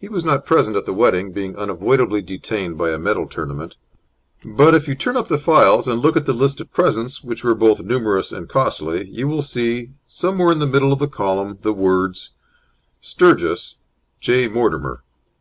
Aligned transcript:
He 0.00 0.08
was 0.08 0.24
not 0.24 0.44
present 0.44 0.76
at 0.76 0.86
the 0.86 0.92
wedding, 0.92 1.30
being 1.30 1.54
unavoidably 1.56 2.20
detained 2.20 2.76
by 2.76 2.90
a 2.90 2.98
medal 2.98 3.28
tournament; 3.28 3.76
but, 4.44 4.74
if 4.74 4.88
you 4.88 4.96
turn 4.96 5.16
up 5.16 5.28
the 5.28 5.38
files 5.38 5.86
and 5.86 6.00
look 6.02 6.16
at 6.16 6.26
the 6.26 6.32
list 6.32 6.60
of 6.60 6.72
presents, 6.72 7.22
which 7.22 7.44
were 7.44 7.54
both 7.54 7.78
numerous 7.80 8.32
and 8.32 8.48
costly, 8.48 9.06
you 9.06 9.28
will 9.28 9.40
see 9.42 9.90
somewhere 10.08 10.50
in 10.50 10.58
the 10.58 10.66
middle 10.66 10.92
of 10.92 10.98
the 10.98 11.06
column, 11.06 11.58
the 11.62 11.72
words: 11.72 12.30
STURGIS, 13.02 13.76
J. 14.18 14.48
MORTIMER. 14.48 15.04